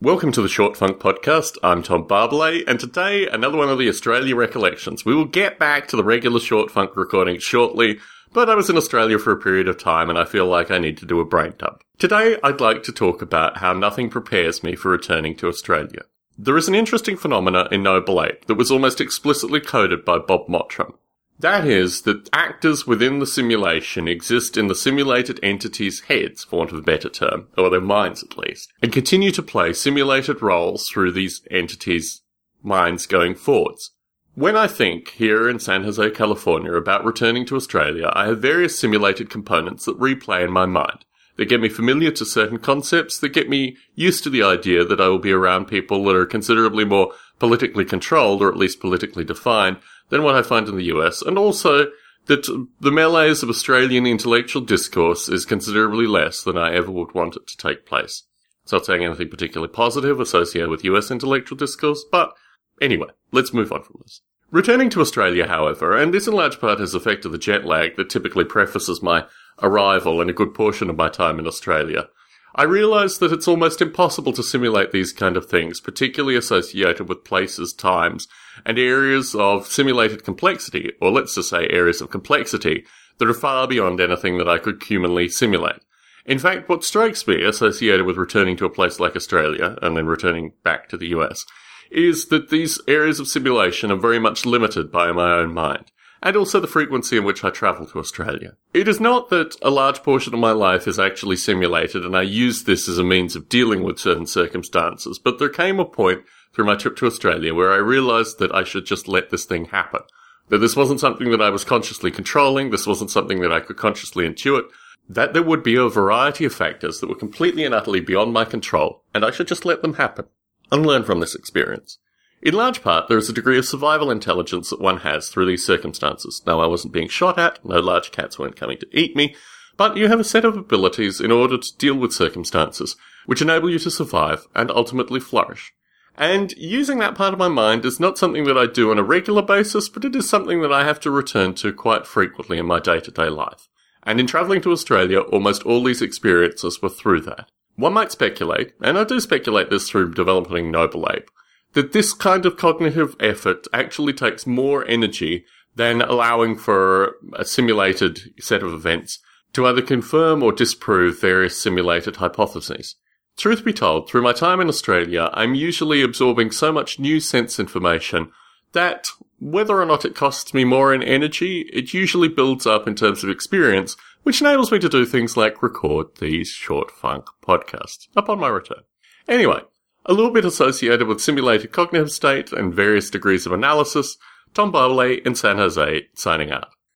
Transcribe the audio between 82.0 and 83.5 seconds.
of complexity, that are